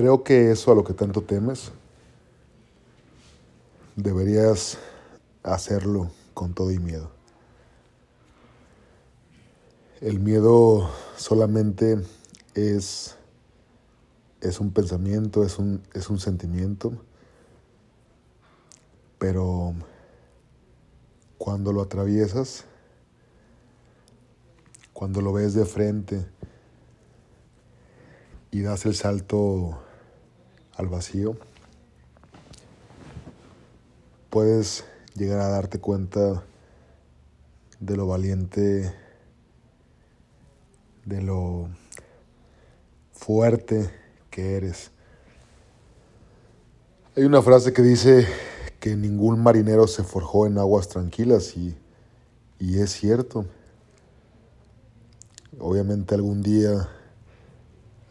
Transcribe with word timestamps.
Creo 0.00 0.24
que 0.24 0.50
eso 0.50 0.72
a 0.72 0.74
lo 0.74 0.82
que 0.82 0.94
tanto 0.94 1.20
temes, 1.20 1.72
deberías 3.96 4.78
hacerlo 5.42 6.10
con 6.32 6.54
todo 6.54 6.70
y 6.70 6.78
miedo. 6.78 7.10
El 10.00 10.18
miedo 10.18 10.90
solamente 11.18 12.02
es, 12.54 13.14
es 14.40 14.58
un 14.58 14.72
pensamiento, 14.72 15.44
es 15.44 15.58
un, 15.58 15.82
es 15.92 16.08
un 16.08 16.18
sentimiento, 16.18 16.94
pero 19.18 19.74
cuando 21.36 21.74
lo 21.74 21.82
atraviesas, 21.82 22.64
cuando 24.94 25.20
lo 25.20 25.34
ves 25.34 25.52
de 25.52 25.66
frente 25.66 26.24
y 28.50 28.62
das 28.62 28.86
el 28.86 28.94
salto 28.94 29.78
al 30.80 30.88
vacío, 30.88 31.36
puedes 34.30 34.84
llegar 35.14 35.40
a 35.40 35.48
darte 35.48 35.78
cuenta 35.78 36.42
de 37.80 37.96
lo 37.96 38.06
valiente, 38.06 38.94
de 41.04 41.22
lo 41.22 41.68
fuerte 43.12 43.90
que 44.30 44.56
eres. 44.56 44.90
Hay 47.14 47.24
una 47.24 47.42
frase 47.42 47.74
que 47.74 47.82
dice 47.82 48.26
que 48.78 48.96
ningún 48.96 49.42
marinero 49.42 49.86
se 49.86 50.02
forjó 50.02 50.46
en 50.46 50.56
aguas 50.56 50.88
tranquilas 50.88 51.56
y, 51.58 51.76
y 52.58 52.80
es 52.80 52.90
cierto. 52.92 53.44
Obviamente 55.58 56.14
algún 56.14 56.42
día 56.42 56.88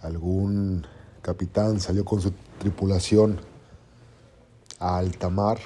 algún 0.01 0.85
capitán 1.21 1.79
salió 1.79 2.05
con 2.05 2.21
su 2.21 2.31
tripulación 2.59 3.39
a 4.79 4.97
alta 4.97 5.29
mar 5.29 5.59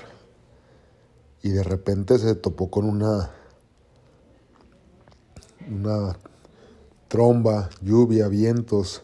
y 1.41 1.49
de 1.49 1.63
repente 1.63 2.17
se 2.17 2.35
topó 2.35 2.69
con 2.69 2.85
una 2.85 3.31
una 5.69 6.17
tromba, 7.07 7.69
lluvia, 7.81 8.27
vientos 8.27 9.03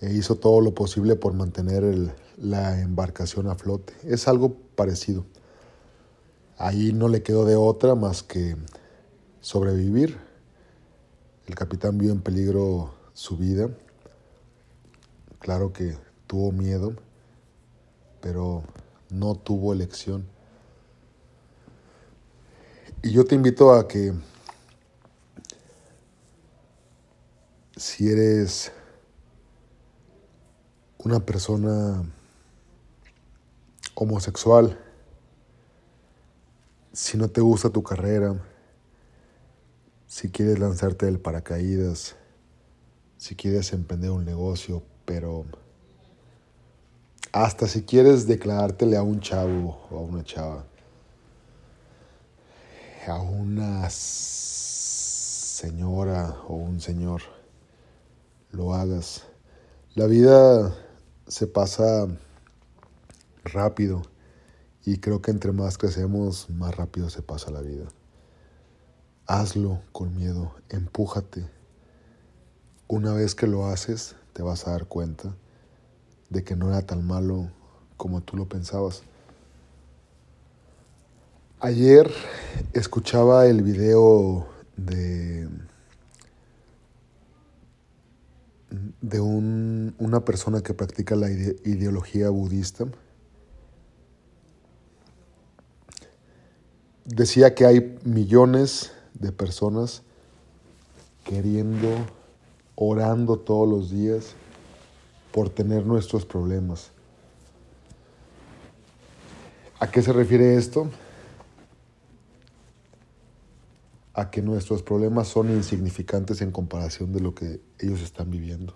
e 0.00 0.12
hizo 0.12 0.36
todo 0.36 0.60
lo 0.60 0.74
posible 0.74 1.16
por 1.16 1.32
mantener 1.32 2.14
la 2.36 2.80
embarcación 2.80 3.48
a 3.48 3.54
flote. 3.54 3.94
Es 4.04 4.28
algo 4.28 4.54
parecido. 4.76 5.24
Ahí 6.58 6.92
no 6.92 7.08
le 7.08 7.22
quedó 7.22 7.44
de 7.44 7.56
otra 7.56 7.94
más 7.94 8.22
que 8.22 8.56
sobrevivir. 9.40 10.18
El 11.46 11.54
capitán 11.54 11.98
vio 11.98 12.12
en 12.12 12.20
peligro 12.20 12.94
su 13.12 13.36
vida. 13.36 13.70
Claro 15.44 15.74
que 15.74 15.94
tuvo 16.26 16.52
miedo, 16.52 16.96
pero 18.22 18.64
no 19.10 19.34
tuvo 19.34 19.74
elección. 19.74 20.26
Y 23.02 23.12
yo 23.12 23.26
te 23.26 23.34
invito 23.34 23.74
a 23.74 23.86
que 23.86 24.14
si 27.76 28.08
eres 28.08 28.72
una 30.96 31.20
persona 31.20 32.10
homosexual, 33.96 34.80
si 36.94 37.18
no 37.18 37.28
te 37.28 37.42
gusta 37.42 37.68
tu 37.68 37.82
carrera, 37.82 38.42
si 40.06 40.30
quieres 40.30 40.58
lanzarte 40.58 41.04
del 41.04 41.20
paracaídas, 41.20 42.16
si 43.18 43.36
quieres 43.36 43.74
emprender 43.74 44.10
un 44.10 44.24
negocio, 44.24 44.82
pero 45.04 45.44
hasta 47.32 47.66
si 47.66 47.82
quieres 47.82 48.26
declarártele 48.26 48.96
a 48.96 49.02
un 49.02 49.20
chavo 49.20 49.86
o 49.90 49.98
a 49.98 50.00
una 50.00 50.22
chava, 50.22 50.64
a 53.06 53.20
una 53.20 53.88
señora 55.64 56.36
o 56.48 56.54
un 56.54 56.80
señor, 56.80 57.22
lo 58.52 58.74
hagas. 58.74 59.24
La 59.94 60.06
vida 60.06 60.74
se 61.26 61.46
pasa 61.46 62.06
rápido 63.44 64.02
y 64.84 64.98
creo 64.98 65.22
que 65.22 65.30
entre 65.30 65.52
más 65.52 65.78
crecemos, 65.78 66.50
más 66.50 66.76
rápido 66.76 67.10
se 67.10 67.22
pasa 67.22 67.50
la 67.50 67.62
vida. 67.62 67.86
Hazlo 69.26 69.80
con 69.92 70.14
miedo, 70.14 70.54
empújate. 70.68 71.46
Una 72.86 73.14
vez 73.14 73.34
que 73.34 73.46
lo 73.46 73.66
haces, 73.66 74.14
te 74.32 74.42
vas 74.42 74.66
a 74.66 74.72
dar 74.72 74.86
cuenta 74.86 75.34
de 76.28 76.44
que 76.44 76.56
no 76.56 76.68
era 76.68 76.82
tan 76.82 77.06
malo 77.06 77.50
como 77.96 78.20
tú 78.20 78.36
lo 78.36 78.46
pensabas. 78.48 79.02
Ayer 81.60 82.12
escuchaba 82.74 83.46
el 83.46 83.62
video 83.62 84.46
de, 84.76 85.48
de 89.00 89.20
un, 89.20 89.94
una 89.98 90.24
persona 90.24 90.60
que 90.60 90.74
practica 90.74 91.16
la 91.16 91.30
ideología 91.30 92.28
budista. 92.28 92.84
Decía 97.06 97.54
que 97.54 97.64
hay 97.64 97.98
millones 98.04 98.92
de 99.14 99.32
personas 99.32 100.02
queriendo, 101.24 101.88
orando 102.76 103.38
todos 103.38 103.68
los 103.68 103.90
días 103.90 104.34
por 105.32 105.50
tener 105.50 105.86
nuestros 105.86 106.24
problemas. 106.24 106.90
¿A 109.80 109.90
qué 109.90 110.02
se 110.02 110.12
refiere 110.12 110.56
esto? 110.56 110.90
A 114.14 114.30
que 114.30 114.42
nuestros 114.42 114.82
problemas 114.82 115.28
son 115.28 115.50
insignificantes 115.50 116.40
en 116.40 116.52
comparación 116.52 117.12
de 117.12 117.20
lo 117.20 117.34
que 117.34 117.60
ellos 117.78 118.00
están 118.00 118.30
viviendo. 118.30 118.74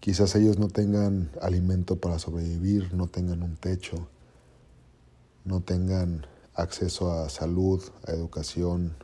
Quizás 0.00 0.34
ellos 0.34 0.58
no 0.58 0.66
tengan 0.66 1.30
alimento 1.40 1.96
para 1.96 2.18
sobrevivir, 2.18 2.92
no 2.92 3.06
tengan 3.06 3.44
un 3.44 3.56
techo, 3.56 4.08
no 5.44 5.60
tengan 5.60 6.26
acceso 6.54 7.12
a 7.12 7.28
salud, 7.28 7.80
a 8.06 8.10
educación, 8.10 8.96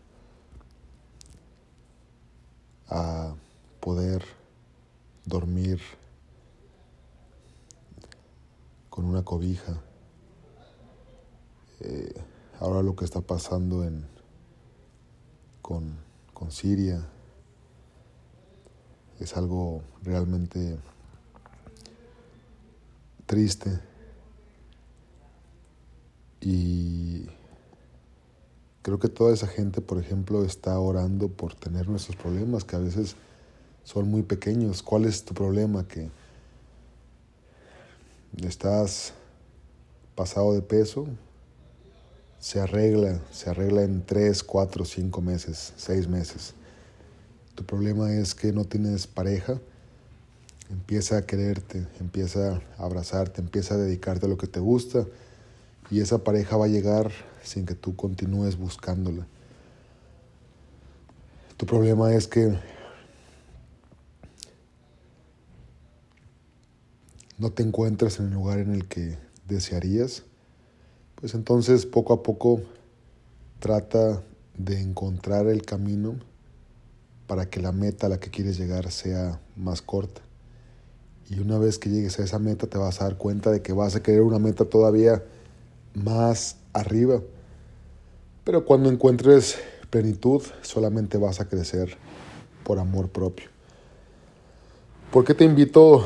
a 2.89 3.35
poder 3.81 4.23
dormir 5.25 5.81
con 8.89 9.05
una 9.05 9.25
cobija. 9.25 9.81
Eh, 11.81 12.15
ahora 12.59 12.83
lo 12.83 12.97
que 12.97 13.05
está 13.05 13.21
pasando 13.21 13.85
en, 13.85 14.07
con, 15.63 15.97
con 16.35 16.51
Siria 16.51 17.07
es 19.21 19.37
algo 19.37 19.83
realmente 20.03 20.79
triste 23.27 23.79
y 26.41 27.27
creo 28.83 28.99
que 28.99 29.09
toda 29.09 29.35
esa 29.35 29.47
gente, 29.47 29.81
por 29.81 29.99
ejemplo, 29.99 30.45
está 30.45 30.79
orando 30.79 31.29
por 31.29 31.55
tener 31.55 31.89
nuestros 31.89 32.17
problemas 32.17 32.65
que 32.65 32.77
a 32.77 32.79
veces 32.79 33.17
son 33.89 34.11
muy 34.11 34.21
pequeños. 34.21 34.83
¿Cuál 34.83 35.07
es 35.07 35.25
tu 35.25 35.33
problema? 35.33 35.89
Que 35.89 36.11
estás 38.47 39.15
pasado 40.15 40.53
de 40.53 40.61
peso, 40.61 41.07
se 42.39 42.61
arregla, 42.61 43.19
se 43.33 43.49
arregla 43.49 43.85
en 43.85 44.05
3, 44.05 44.43
4, 44.43 44.85
5 44.85 45.23
meses, 45.23 45.73
6 45.79 46.07
meses. 46.07 46.53
Tu 47.55 47.65
problema 47.65 48.13
es 48.13 48.35
que 48.35 48.53
no 48.53 48.67
tienes 48.67 49.07
pareja, 49.07 49.59
empieza 50.69 51.17
a 51.17 51.23
quererte, 51.23 51.87
empieza 51.99 52.61
a 52.77 52.85
abrazarte, 52.85 53.41
empieza 53.41 53.73
a 53.73 53.79
dedicarte 53.79 54.27
a 54.27 54.29
lo 54.29 54.37
que 54.37 54.49
te 54.49 54.61
gusta 54.61 55.07
y 55.91 56.01
esa 56.01 56.19
pareja 56.19 56.59
va 56.59 56.67
a 56.67 56.69
llegar 56.69 57.11
sin 57.43 57.65
que 57.65 57.75
tú 57.75 57.97
continúes 57.97 58.59
buscándola. 58.59 59.27
Tu 61.57 61.65
problema 61.65 62.13
es 62.13 62.29
que 62.29 62.55
no 67.39 67.51
te 67.51 67.63
encuentras 67.63 68.19
en 68.19 68.27
el 68.27 68.35
lugar 68.35 68.59
en 68.59 68.75
el 68.75 68.87
que 68.87 69.17
desearías, 69.47 70.25
pues 71.15 71.35
entonces 71.35 71.87
poco 71.87 72.13
a 72.13 72.23
poco 72.23 72.61
trata 73.61 74.23
de 74.57 74.81
encontrar 74.81 75.47
el 75.47 75.63
camino 75.63 76.17
para 77.27 77.49
que 77.49 77.61
la 77.61 77.73
meta 77.73 78.07
a 78.07 78.11
la 78.11 78.21
que 78.21 78.31
quieres 78.31 78.59
llegar 78.59 78.91
sea 78.91 79.41
más 79.57 79.83
corta. 79.83 80.21
Y 81.31 81.41
una 81.41 81.59
vez 81.59 81.79
que 81.79 81.91
llegues 81.91 82.19
a 82.19 82.25
esa 82.25 82.39
meta 82.39 82.67
te 82.67 82.79
vas 82.79 83.01
a 83.01 83.05
dar 83.05 83.19
cuenta 83.19 83.51
de 83.51 83.63
que 83.63 83.73
vas 83.73 83.95
a 83.95 84.03
querer 84.03 84.23
una 84.23 84.39
meta 84.39 84.65
todavía 84.65 85.23
más 85.95 86.57
arriba. 86.73 87.21
Pero 88.45 88.65
cuando 88.65 88.91
encuentres 88.91 89.59
plenitud 89.91 90.43
solamente 90.63 91.19
vas 91.19 91.41
a 91.41 91.49
crecer 91.49 91.97
por 92.65 92.79
amor 92.79 93.09
propio. 93.09 93.49
¿Por 95.13 95.25
qué 95.25 95.35
te 95.35 95.45
invito 95.45 96.05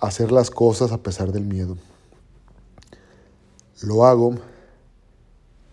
hacer 0.00 0.32
las 0.32 0.50
cosas 0.50 0.92
a 0.92 1.02
pesar 1.02 1.32
del 1.32 1.44
miedo. 1.44 1.76
Lo 3.82 4.06
hago 4.06 4.34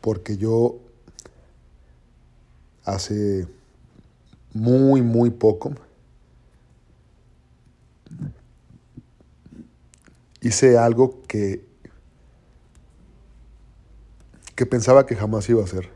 porque 0.02 0.38
yo 0.38 0.78
hace 2.84 3.48
muy, 4.54 5.02
muy 5.02 5.30
poco 5.30 5.74
hice 10.44 10.78
algo 10.78 11.22
que, 11.28 11.66
que 14.56 14.66
pensaba 14.66 15.06
que 15.06 15.16
jamás 15.16 15.50
iba 15.50 15.62
a 15.62 15.66
hacer. 15.66 15.90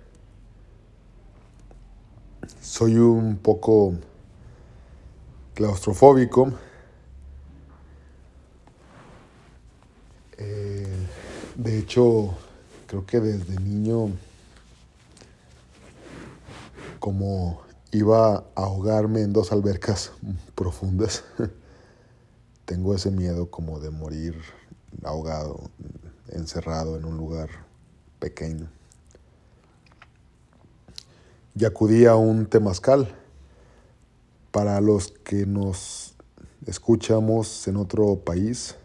Soy 2.62 2.96
un 2.96 3.38
poco 3.38 3.94
claustrofóbico. 5.54 6.54
De 11.68 11.80
hecho, 11.80 12.34
creo 12.88 13.06
que 13.06 13.20
desde 13.20 13.60
niño, 13.60 14.12
como 16.98 17.60
iba 17.92 18.36
a 18.38 18.44
ahogarme 18.56 19.20
en 19.20 19.34
dos 19.34 19.52
albercas 19.52 20.14
profundas, 20.56 21.26
tengo 22.66 22.96
ese 22.96 23.12
miedo 23.12 23.52
como 23.52 23.82
de 23.82 23.90
morir 23.90 24.36
ahogado, 25.04 25.70
encerrado 26.30 26.96
en 26.96 27.04
un 27.04 27.18
lugar 27.18 27.50
pequeño. 28.20 28.70
Y 31.54 31.66
acudí 31.66 32.06
a 32.06 32.16
un 32.16 32.46
temazcal. 32.46 33.14
Para 34.52 34.80
los 34.80 35.10
que 35.10 35.46
nos 35.46 36.16
escuchamos 36.66 37.68
en 37.68 37.76
otro 37.76 38.16
país, 38.16 38.76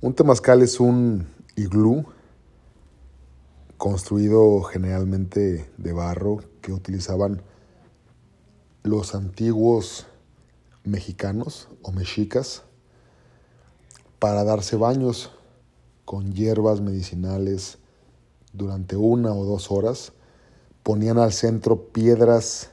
un 0.00 0.14
temazcal 0.14 0.62
es 0.62 0.78
un 0.78 1.26
iglú 1.60 2.06
construido 3.76 4.62
generalmente 4.62 5.70
de 5.76 5.92
barro 5.92 6.40
que 6.62 6.72
utilizaban 6.72 7.42
los 8.82 9.14
antiguos 9.14 10.06
mexicanos 10.84 11.68
o 11.82 11.92
mexicas 11.92 12.62
para 14.18 14.44
darse 14.44 14.76
baños 14.76 15.32
con 16.04 16.32
hierbas 16.32 16.80
medicinales 16.80 17.78
durante 18.52 18.96
una 18.96 19.32
o 19.32 19.44
dos 19.44 19.70
horas. 19.70 20.12
Ponían 20.82 21.18
al 21.18 21.32
centro 21.32 21.92
piedras 21.92 22.70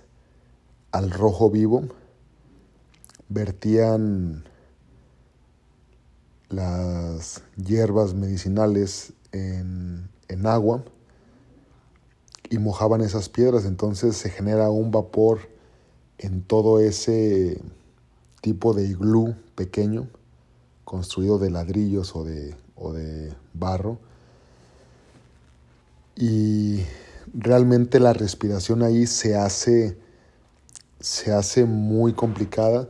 al 0.92 1.12
rojo 1.12 1.50
vivo, 1.50 1.84
vertían 3.28 4.46
las 6.50 7.44
hierbas 7.56 8.14
medicinales 8.14 9.14
en, 9.32 10.10
en 10.28 10.46
agua 10.46 10.84
y 12.50 12.58
mojaban 12.58 13.02
esas 13.02 13.30
piedras. 13.30 13.66
Entonces 13.66 14.16
se 14.18 14.30
genera 14.30 14.70
un 14.70 14.92
vapor 14.92 15.40
en 16.18 16.42
todo 16.42 16.80
ese 16.80 17.62
tipo 18.42 18.74
de 18.74 18.86
iglú 18.86 19.36
pequeño 19.56 20.08
construido 20.84 21.38
de 21.38 21.50
ladrillos 21.50 22.16
o 22.16 22.24
de, 22.24 22.56
o 22.76 22.94
de 22.94 23.34
barro. 23.54 24.00
Y 26.16 26.82
realmente 27.34 28.00
la 28.00 28.14
respiración 28.14 28.82
ahí 28.82 29.06
se 29.06 29.36
hace, 29.36 29.98
se 31.00 31.34
hace 31.34 31.66
muy 31.66 32.14
complicada 32.14 32.88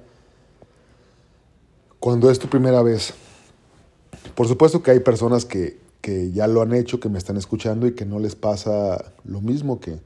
cuando 2.00 2.30
es 2.30 2.40
tu 2.40 2.48
primera 2.48 2.82
vez. 2.82 3.14
Por 4.38 4.48
supuesto 4.48 4.84
que 4.84 4.92
hay 4.92 5.00
personas 5.00 5.46
que, 5.46 5.80
que 6.00 6.32
ya 6.32 6.46
lo 6.46 6.62
han 6.62 6.72
hecho, 6.72 7.00
que 7.00 7.10
me 7.10 7.18
están 7.18 7.38
escuchando 7.38 7.88
y 7.88 7.96
que 7.96 8.06
no 8.06 8.20
les 8.20 8.36
pasa 8.36 9.04
lo 9.24 9.42
mismo, 9.42 9.80
que 9.80 10.00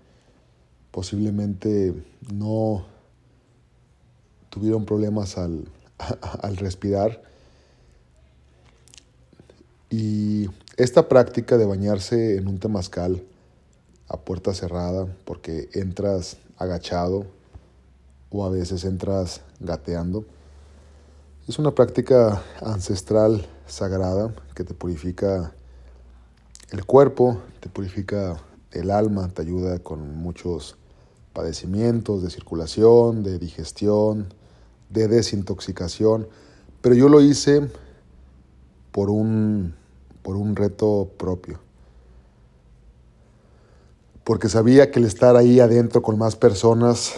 posiblemente 0.91 1.93
no 2.33 2.85
tuvieron 4.49 4.85
problemas 4.85 5.37
al, 5.37 5.65
al 6.41 6.55
respirar. 6.55 7.21
Y 9.89 10.47
esta 10.77 11.09
práctica 11.09 11.57
de 11.57 11.65
bañarse 11.65 12.37
en 12.37 12.47
un 12.47 12.57
temazcal 12.57 13.21
a 14.07 14.15
puerta 14.15 14.53
cerrada, 14.53 15.13
porque 15.25 15.67
entras 15.73 16.37
agachado 16.57 17.25
o 18.29 18.45
a 18.45 18.49
veces 18.49 18.85
entras 18.85 19.41
gateando, 19.59 20.23
es 21.49 21.59
una 21.59 21.71
práctica 21.71 22.41
ancestral 22.61 23.45
sagrada 23.71 24.33
que 24.53 24.63
te 24.63 24.73
purifica 24.73 25.53
el 26.71 26.85
cuerpo, 26.85 27.37
te 27.59 27.69
purifica 27.69 28.37
el 28.71 28.91
alma, 28.91 29.29
te 29.29 29.41
ayuda 29.41 29.79
con 29.79 30.17
muchos 30.17 30.77
padecimientos 31.33 32.21
de 32.21 32.29
circulación, 32.29 33.23
de 33.23 33.39
digestión, 33.39 34.33
de 34.89 35.07
desintoxicación, 35.07 36.27
pero 36.81 36.95
yo 36.95 37.09
lo 37.09 37.21
hice 37.21 37.69
por 38.91 39.09
un 39.09 39.73
por 40.21 40.35
un 40.35 40.55
reto 40.55 41.09
propio. 41.17 41.59
Porque 44.23 44.49
sabía 44.49 44.91
que 44.91 44.99
el 44.99 45.05
estar 45.05 45.35
ahí 45.35 45.59
adentro 45.59 46.01
con 46.01 46.17
más 46.17 46.35
personas 46.35 47.13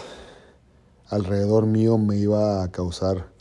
alrededor 1.08 1.66
mío 1.66 1.98
me 1.98 2.16
iba 2.16 2.62
a 2.62 2.70
causar 2.70 3.33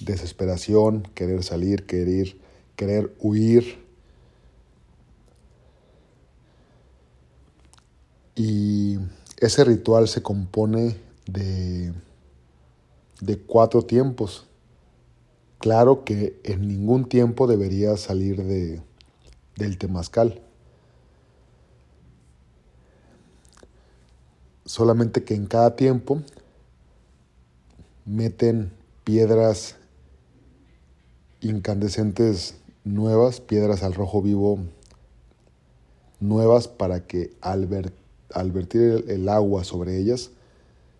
desesperación, 0.00 1.02
querer 1.14 1.42
salir, 1.42 1.86
querer, 1.86 2.36
querer 2.76 3.14
huir. 3.20 3.84
Y 8.34 8.98
ese 9.38 9.64
ritual 9.64 10.08
se 10.08 10.22
compone 10.22 10.96
de, 11.26 11.92
de 13.20 13.38
cuatro 13.38 13.82
tiempos. 13.82 14.46
Claro 15.58 16.04
que 16.04 16.38
en 16.44 16.68
ningún 16.68 17.08
tiempo 17.08 17.46
debería 17.46 17.96
salir 17.96 18.44
de, 18.44 18.82
del 19.56 19.78
temazcal. 19.78 20.42
Solamente 24.66 25.24
que 25.24 25.34
en 25.34 25.46
cada 25.46 25.76
tiempo 25.76 26.20
meten 28.04 28.72
piedras 29.04 29.76
incandescentes 31.40 32.56
nuevas, 32.84 33.40
piedras 33.40 33.82
al 33.82 33.94
rojo 33.94 34.22
vivo 34.22 34.58
nuevas 36.20 36.68
para 36.68 37.06
que 37.06 37.32
al, 37.40 37.92
al 38.32 38.52
vertir 38.52 39.04
el 39.08 39.28
agua 39.28 39.64
sobre 39.64 39.98
ellas 39.98 40.30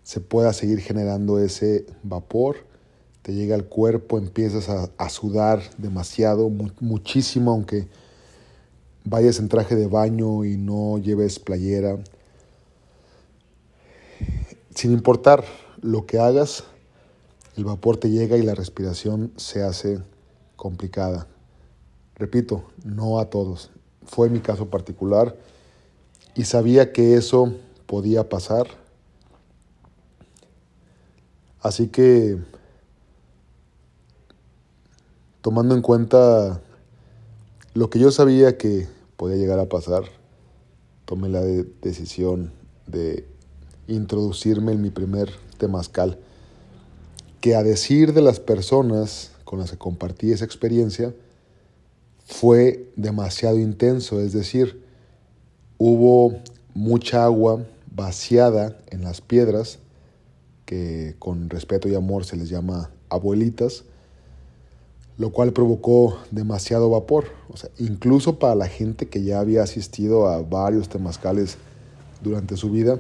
se 0.02 0.20
pueda 0.20 0.52
seguir 0.52 0.80
generando 0.80 1.38
ese 1.38 1.86
vapor 2.02 2.66
te 3.26 3.34
llega 3.34 3.56
al 3.56 3.64
cuerpo, 3.64 4.18
empiezas 4.18 4.68
a, 4.68 5.08
sudar 5.08 5.60
demasiado, 5.78 6.48
muchísimo, 6.78 7.50
aunque 7.50 7.88
vayas 9.02 9.40
en 9.40 9.48
traje 9.48 9.74
de 9.74 9.88
baño 9.88 10.44
y 10.44 10.56
no 10.56 10.98
lleves 10.98 11.40
playera. 11.40 11.98
Sin 14.76 14.92
importar 14.92 15.44
lo 15.82 16.06
que 16.06 16.20
hagas, 16.20 16.62
el 17.56 17.64
vapor 17.64 17.96
te 17.96 18.10
llega 18.10 18.36
y 18.36 18.42
la 18.42 18.54
respiración 18.54 19.32
se 19.34 19.64
hace 19.64 19.98
complicada. 20.56 21.26
Repito, 22.14 22.64
no 22.84 23.18
a 23.18 23.30
todos. 23.30 23.70
Fue 24.04 24.30
mi 24.30 24.40
caso 24.40 24.66
particular 24.66 25.36
y 26.34 26.44
sabía 26.44 26.92
que 26.92 27.14
eso 27.14 27.54
podía 27.86 28.28
pasar. 28.28 28.66
Así 31.60 31.88
que 31.88 32.38
tomando 35.40 35.74
en 35.74 35.82
cuenta 35.82 36.60
lo 37.74 37.90
que 37.90 37.98
yo 37.98 38.10
sabía 38.10 38.56
que 38.56 38.88
podía 39.16 39.36
llegar 39.36 39.58
a 39.58 39.68
pasar, 39.68 40.04
tomé 41.04 41.28
la 41.28 41.40
decisión 41.42 42.52
de 42.86 43.26
introducirme 43.86 44.72
en 44.72 44.82
mi 44.82 44.90
primer 44.90 45.30
temazcal, 45.58 46.18
que 47.40 47.54
a 47.54 47.62
decir 47.62 48.12
de 48.12 48.22
las 48.22 48.40
personas 48.40 49.30
con 49.46 49.60
las 49.60 49.70
que 49.70 49.78
compartí 49.78 50.32
esa 50.32 50.44
experiencia, 50.44 51.14
fue 52.26 52.90
demasiado 52.96 53.58
intenso, 53.58 54.20
es 54.20 54.32
decir, 54.32 54.82
hubo 55.78 56.40
mucha 56.74 57.24
agua 57.24 57.64
vaciada 57.94 58.76
en 58.90 59.04
las 59.04 59.20
piedras, 59.20 59.78
que 60.66 61.14
con 61.20 61.48
respeto 61.48 61.88
y 61.88 61.94
amor 61.94 62.24
se 62.24 62.36
les 62.36 62.48
llama 62.48 62.90
abuelitas, 63.08 63.84
lo 65.16 65.30
cual 65.30 65.52
provocó 65.52 66.18
demasiado 66.32 66.90
vapor. 66.90 67.26
O 67.48 67.56
sea, 67.56 67.70
incluso 67.78 68.40
para 68.40 68.56
la 68.56 68.66
gente 68.66 69.08
que 69.08 69.22
ya 69.22 69.38
había 69.38 69.62
asistido 69.62 70.26
a 70.26 70.42
varios 70.42 70.88
temazcales 70.88 71.56
durante 72.20 72.56
su 72.56 72.70
vida, 72.70 72.98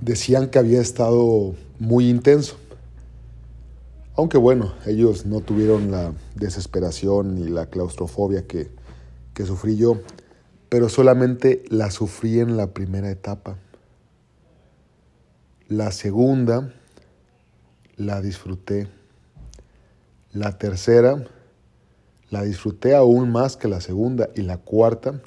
decían 0.00 0.48
que 0.48 0.58
había 0.58 0.80
estado 0.80 1.54
muy 1.78 2.08
intenso. 2.08 2.56
Aunque 4.22 4.38
bueno, 4.38 4.72
ellos 4.86 5.26
no 5.26 5.40
tuvieron 5.40 5.90
la 5.90 6.12
desesperación 6.36 7.38
y 7.38 7.48
la 7.48 7.66
claustrofobia 7.66 8.46
que, 8.46 8.70
que 9.34 9.44
sufrí 9.44 9.76
yo, 9.76 10.00
pero 10.68 10.88
solamente 10.88 11.64
la 11.70 11.90
sufrí 11.90 12.38
en 12.38 12.56
la 12.56 12.68
primera 12.68 13.10
etapa. 13.10 13.58
La 15.66 15.90
segunda 15.90 16.72
la 17.96 18.20
disfruté. 18.20 18.86
La 20.30 20.56
tercera 20.56 21.26
la 22.30 22.44
disfruté 22.44 22.94
aún 22.94 23.28
más 23.28 23.56
que 23.56 23.66
la 23.66 23.80
segunda. 23.80 24.28
Y 24.36 24.42
la 24.42 24.58
cuarta 24.58 25.20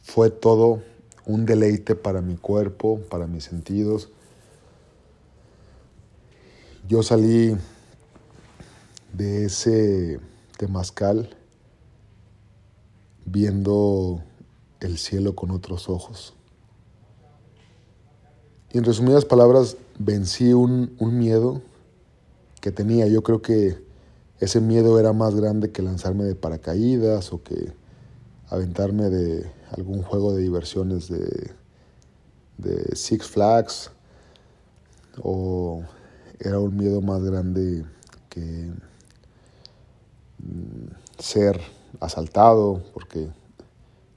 fue 0.00 0.30
todo 0.30 0.84
un 1.26 1.44
deleite 1.44 1.96
para 1.96 2.22
mi 2.22 2.36
cuerpo, 2.36 3.00
para 3.10 3.26
mis 3.26 3.42
sentidos. 3.42 4.10
Yo 6.88 7.02
salí 7.02 7.56
de 9.12 9.44
ese 9.46 10.20
temazcal 10.56 11.36
viendo 13.24 14.22
el 14.80 14.98
cielo 14.98 15.34
con 15.34 15.50
otros 15.50 15.88
ojos. 15.88 16.34
Y 18.72 18.78
en 18.78 18.84
resumidas 18.84 19.24
palabras, 19.24 19.76
vencí 19.98 20.52
un, 20.52 20.96
un 20.98 21.18
miedo 21.18 21.62
que 22.60 22.72
tenía. 22.72 23.06
Yo 23.06 23.22
creo 23.22 23.42
que 23.42 23.84
ese 24.40 24.60
miedo 24.60 24.98
era 24.98 25.12
más 25.12 25.34
grande 25.34 25.70
que 25.70 25.82
lanzarme 25.82 26.24
de 26.24 26.34
paracaídas 26.34 27.32
o 27.32 27.42
que 27.42 27.72
aventarme 28.48 29.08
de 29.08 29.50
algún 29.70 30.02
juego 30.02 30.34
de 30.34 30.42
diversiones 30.42 31.08
de, 31.08 31.52
de 32.58 32.96
Six 32.96 33.26
Flags 33.26 33.90
o 35.22 35.82
era 36.38 36.58
un 36.58 36.76
miedo 36.76 37.00
más 37.00 37.22
grande 37.22 37.84
que 38.28 38.70
ser 41.22 41.60
asaltado, 42.00 42.82
porque 42.92 43.28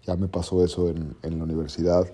ya 0.05 0.15
me 0.15 0.27
pasó 0.27 0.65
eso 0.65 0.89
en, 0.89 1.15
en 1.21 1.37
la 1.37 1.43
universidad. 1.43 2.11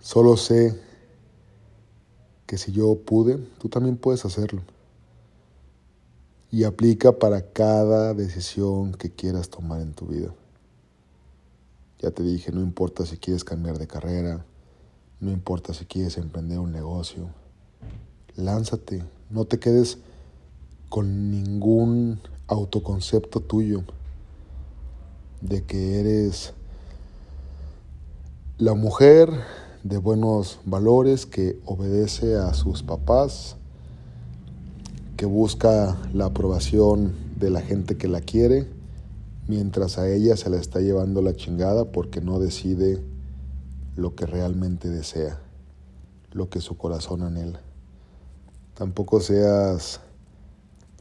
Solo 0.00 0.36
sé 0.36 0.78
que 2.46 2.58
si 2.58 2.70
yo 2.70 2.96
pude, 2.96 3.38
tú 3.58 3.70
también 3.70 3.96
puedes 3.96 4.26
hacerlo. 4.26 4.60
Y 6.50 6.64
aplica 6.64 7.12
para 7.12 7.40
cada 7.40 8.12
decisión 8.12 8.92
que 8.92 9.10
quieras 9.10 9.48
tomar 9.48 9.80
en 9.80 9.94
tu 9.94 10.06
vida. 10.06 10.34
Ya 11.98 12.10
te 12.10 12.22
dije, 12.22 12.52
no 12.52 12.60
importa 12.60 13.06
si 13.06 13.16
quieres 13.16 13.42
cambiar 13.42 13.78
de 13.78 13.86
carrera, 13.86 14.44
no 15.18 15.30
importa 15.30 15.72
si 15.72 15.86
quieres 15.86 16.18
emprender 16.18 16.58
un 16.58 16.72
negocio, 16.72 17.30
lánzate, 18.36 19.02
no 19.30 19.44
te 19.44 19.58
quedes 19.58 19.98
con 20.88 21.30
ningún 21.30 22.20
autoconcepto 22.46 23.40
tuyo 23.40 23.82
de 25.40 25.64
que 25.64 26.00
eres 26.00 26.52
la 28.58 28.74
mujer 28.74 29.30
de 29.82 29.98
buenos 29.98 30.60
valores, 30.64 31.26
que 31.26 31.58
obedece 31.64 32.36
a 32.36 32.54
sus 32.54 32.82
papás, 32.82 33.56
que 35.16 35.26
busca 35.26 35.98
la 36.12 36.26
aprobación 36.26 37.14
de 37.36 37.50
la 37.50 37.60
gente 37.60 37.96
que 37.96 38.06
la 38.06 38.20
quiere, 38.20 38.68
mientras 39.48 39.98
a 39.98 40.08
ella 40.08 40.36
se 40.36 40.50
la 40.50 40.58
está 40.58 40.80
llevando 40.80 41.22
la 41.22 41.34
chingada 41.34 41.90
porque 41.90 42.20
no 42.20 42.38
decide 42.38 43.02
lo 43.96 44.14
que 44.14 44.26
realmente 44.26 44.88
desea, 44.88 45.40
lo 46.30 46.48
que 46.48 46.60
su 46.60 46.76
corazón 46.76 47.22
anhela. 47.22 47.60
Tampoco 48.74 49.20
seas 49.20 50.00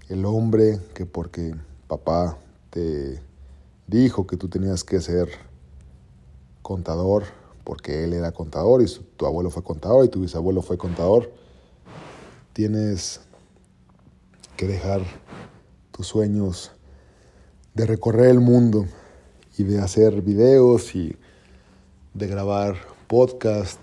el 0.10 0.25
hombre 0.25 0.80
que 0.94 1.06
porque 1.06 1.56
papá 1.88 2.38
te 2.70 3.22
dijo 3.88 4.28
que 4.28 4.36
tú 4.36 4.50
tenías 4.50 4.84
que 4.84 5.00
ser 5.00 5.30
contador, 6.62 7.24
porque 7.63 8.04
él 8.04 8.13
era 8.13 8.34
contador 8.34 8.82
y 8.82 8.86
tu 9.16 9.25
abuelo 9.25 9.50
fue 9.50 9.63
contador 9.63 10.06
y 10.06 10.10
tu 10.10 10.20
bisabuelo 10.20 10.62
fue 10.62 10.78
contador. 10.78 11.32
Tienes 12.51 13.22
que 14.58 14.68
dejar 14.68 15.01
tus 15.92 16.08
sueños 16.08 16.72
de 17.74 17.86
recorrer 17.86 18.32
el 18.32 18.42
mundo 18.42 18.86
y 19.58 19.63
de 19.63 19.80
hacer 19.80 20.22
videos 20.22 20.94
y 20.94 21.16
de 22.13 22.28
grabar 22.28 22.75
podcast 23.08 23.80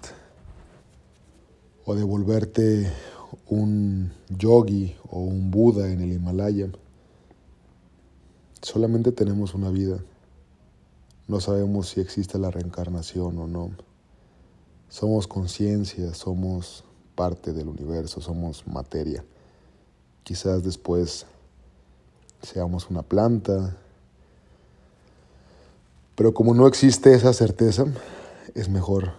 o 1.86 1.94
de 1.94 2.04
volverte 2.04 2.92
un 3.48 4.12
yogi 4.28 4.94
o 5.10 5.20
un 5.20 5.50
Buda 5.50 5.90
en 5.90 6.00
el 6.00 6.12
Himalaya. 6.12 6.68
Solamente 8.60 9.12
tenemos 9.12 9.54
una 9.54 9.70
vida. 9.70 9.98
No 11.26 11.40
sabemos 11.40 11.88
si 11.88 12.00
existe 12.00 12.38
la 12.38 12.50
reencarnación 12.50 13.38
o 13.38 13.46
no. 13.46 13.70
Somos 14.88 15.26
conciencia, 15.26 16.14
somos 16.14 16.84
parte 17.14 17.52
del 17.52 17.68
universo, 17.68 18.20
somos 18.20 18.66
materia. 18.66 19.24
Quizás 20.24 20.62
después 20.62 21.26
seamos 22.42 22.90
una 22.90 23.02
planta. 23.02 23.76
Pero 26.14 26.34
como 26.34 26.54
no 26.54 26.66
existe 26.66 27.14
esa 27.14 27.32
certeza, 27.32 27.86
es 28.54 28.68
mejor 28.68 29.12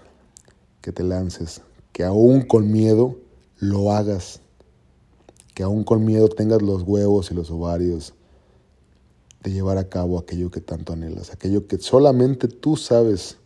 que 0.81 0.91
te 0.91 1.03
lances, 1.03 1.62
que 1.93 2.03
aún 2.03 2.41
con 2.41 2.71
miedo 2.71 3.15
lo 3.59 3.91
hagas, 3.91 4.41
que 5.53 5.63
aún 5.63 5.83
con 5.83 6.05
miedo 6.05 6.29
tengas 6.29 6.61
los 6.61 6.83
huevos 6.83 7.31
y 7.31 7.35
los 7.35 7.51
ovarios 7.51 8.13
de 9.43 9.51
llevar 9.51 9.77
a 9.77 9.89
cabo 9.89 10.17
aquello 10.17 10.51
que 10.51 10.61
tanto 10.61 10.93
anhelas, 10.93 11.31
aquello 11.31 11.67
que 11.67 11.77
solamente 11.77 12.47
tú 12.47 12.77
sabes 12.77 13.37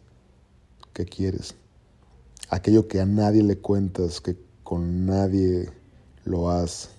que 0.93 1.05
quieres, 1.05 1.55
aquello 2.49 2.87
que 2.87 3.01
a 3.01 3.05
nadie 3.05 3.43
le 3.43 3.57
cuentas, 3.57 4.21
que 4.21 4.37
con 4.63 5.05
nadie 5.05 5.69
lo 6.25 6.49
has 6.49 6.89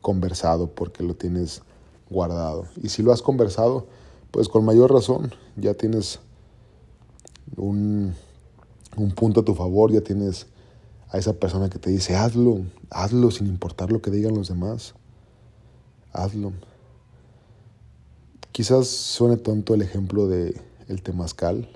conversado 0.00 0.68
porque 0.74 1.02
lo 1.02 1.14
tienes 1.14 1.62
guardado. 2.10 2.66
Y 2.82 2.88
si 2.88 3.02
lo 3.02 3.12
has 3.12 3.22
conversado, 3.22 3.86
pues 4.30 4.48
con 4.48 4.64
mayor 4.64 4.92
razón 4.92 5.32
ya 5.56 5.74
tienes 5.74 6.20
un, 7.56 8.14
un 8.96 9.10
punto 9.12 9.40
a 9.40 9.44
tu 9.44 9.54
favor, 9.54 9.92
ya 9.92 10.00
tienes 10.02 10.46
a 11.12 11.18
esa 11.18 11.34
persona 11.34 11.68
que 11.68 11.78
te 11.78 11.90
dice, 11.90 12.16
hazlo, 12.16 12.62
hazlo 12.90 13.30
sin 13.30 13.46
importar 13.46 13.92
lo 13.92 14.00
que 14.00 14.10
digan 14.10 14.34
los 14.34 14.48
demás, 14.48 14.94
hazlo. 16.12 16.52
Quizás 18.50 18.88
suene 18.88 19.36
tonto 19.36 19.74
el 19.74 19.82
ejemplo 19.82 20.26
de 20.26 20.58
el 20.88 21.02
temazcal, 21.02 21.68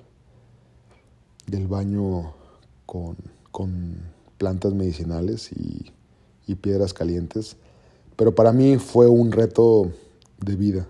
del 1.45 1.67
baño 1.67 2.33
con, 2.85 3.15
plantas 4.37 4.73
medicinales 4.73 5.51
y, 5.51 5.91
y 6.45 6.55
piedras 6.55 6.93
calientes, 6.93 7.57
pero 8.15 8.35
para 8.35 8.51
mí 8.51 8.77
fue 8.77 9.07
un 9.07 9.31
reto 9.31 9.91
de 10.39 10.55
vida. 10.55 10.87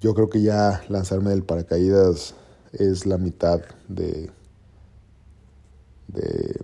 Yo 0.00 0.14
creo 0.14 0.28
que 0.30 0.42
ya 0.42 0.82
lanzarme 0.88 1.30
del 1.30 1.44
paracaídas 1.44 2.34
es 2.72 3.06
la 3.06 3.18
mitad 3.18 3.60
de, 3.88 4.30
de, 6.08 6.60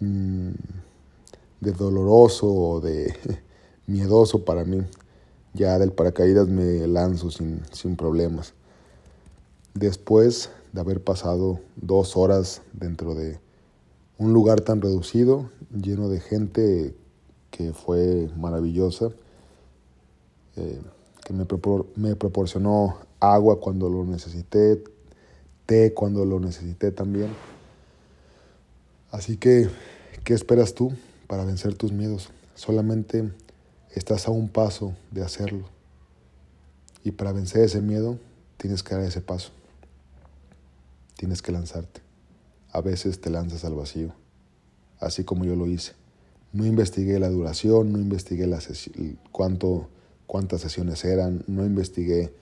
de 0.00 1.72
doloroso 1.72 2.46
o 2.46 2.80
de 2.80 3.14
miedoso 3.86 4.44
para 4.44 4.64
mí 4.64 4.84
ya 5.56 5.78
del 5.78 5.92
paracaídas 5.92 6.48
me 6.48 6.86
lanzo 6.86 7.30
sin, 7.30 7.62
sin 7.72 7.96
problemas. 7.96 8.52
Después 9.74 10.50
de 10.72 10.80
haber 10.80 11.02
pasado 11.02 11.60
dos 11.76 12.16
horas 12.16 12.62
dentro 12.72 13.14
de 13.14 13.38
un 14.18 14.32
lugar 14.32 14.60
tan 14.60 14.80
reducido, 14.80 15.50
lleno 15.70 16.08
de 16.08 16.20
gente 16.20 16.94
que 17.50 17.72
fue 17.72 18.30
maravillosa, 18.36 19.10
eh, 20.56 20.80
que 21.24 21.32
me, 21.32 21.46
me 21.96 22.16
proporcionó 22.16 22.98
agua 23.18 23.58
cuando 23.60 23.88
lo 23.88 24.04
necesité, 24.04 24.82
té 25.64 25.92
cuando 25.94 26.24
lo 26.24 26.38
necesité 26.38 26.92
también. 26.92 27.28
Así 29.16 29.38
que, 29.38 29.70
¿qué 30.24 30.34
esperas 30.34 30.74
tú 30.74 30.92
para 31.26 31.46
vencer 31.46 31.74
tus 31.74 31.90
miedos? 31.90 32.28
Solamente 32.54 33.32
estás 33.94 34.28
a 34.28 34.30
un 34.30 34.50
paso 34.50 34.94
de 35.10 35.22
hacerlo. 35.22 35.70
Y 37.02 37.12
para 37.12 37.32
vencer 37.32 37.62
ese 37.62 37.80
miedo, 37.80 38.18
tienes 38.58 38.82
que 38.82 38.94
dar 38.94 39.04
ese 39.04 39.22
paso. 39.22 39.52
Tienes 41.16 41.40
que 41.40 41.50
lanzarte. 41.50 42.02
A 42.70 42.82
veces 42.82 43.18
te 43.18 43.30
lanzas 43.30 43.64
al 43.64 43.74
vacío, 43.74 44.12
así 45.00 45.24
como 45.24 45.46
yo 45.46 45.56
lo 45.56 45.66
hice. 45.66 45.92
No 46.52 46.66
investigué 46.66 47.18
la 47.18 47.30
duración, 47.30 47.92
no 47.92 47.98
investigué 47.98 48.46
la 48.46 48.58
cuánto, 49.32 49.88
cuántas 50.26 50.60
sesiones 50.60 51.06
eran, 51.06 51.42
no 51.46 51.64
investigué 51.64 52.34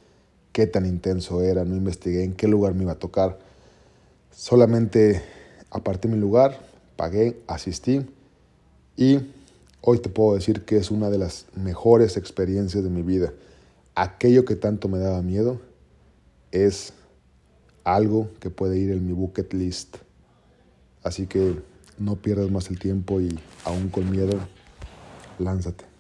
qué 0.51 0.67
tan 0.67 0.87
intenso 0.87 1.41
era, 1.41 1.65
no 1.65 1.77
investigué 1.77 2.25
en 2.25 2.33
qué 2.33 2.49
lugar 2.49 2.75
me 2.75 2.83
iba 2.83 2.93
a 2.95 2.99
tocar. 2.99 3.39
Solamente 4.33 5.23
aparté 5.75 6.09
mi 6.09 6.17
lugar, 6.17 6.59
pagué, 6.97 7.43
asistí 7.49 8.07
y 8.97 9.19
hoy 9.81 9.99
te 9.99 10.09
puedo 10.09 10.35
decir 10.35 10.65
que 10.65 10.77
es 10.77 10.91
una 10.91 11.11
de 11.11 11.19
las 11.19 11.47
mejores 11.57 12.17
experiencias 12.17 12.85
de 12.85 12.91
mi 12.91 13.03
vida. 13.03 13.33
Aquello 13.97 14.45
que 14.45 14.55
tanto 14.55 14.89
me 14.89 14.99
daba 14.99 15.21
miedo 15.21 15.61
es 16.53 16.93
algo 17.83 18.31
que 18.39 18.51
puede 18.51 18.79
ir 18.79 18.93
en 18.93 19.05
mi 19.05 19.13
bucket 19.13 19.53
list. 19.53 19.97
Así 21.03 21.27
que 21.27 21.61
no 21.99 22.17
pierdas 22.17 22.51
más 22.51 22.71
el 22.71 22.79
tiempo 22.79 23.21
y 23.21 23.37
aún 23.65 23.89
con 23.89 24.11
miedo, 24.11 24.39
lánzate. 25.41 25.94